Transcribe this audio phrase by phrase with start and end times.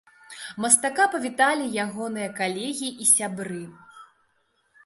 [0.63, 3.63] Мастака павіталі ягоныя калегі і сябры.